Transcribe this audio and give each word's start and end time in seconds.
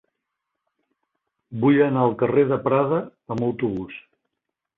Vull 1.65 1.77
anar 1.89 2.07
al 2.07 2.15
carrer 2.23 2.47
de 2.53 2.59
Prada 2.65 2.99
amb 3.37 3.45
autobús. 3.51 4.01